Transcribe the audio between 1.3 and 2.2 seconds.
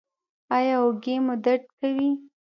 درد کوي؟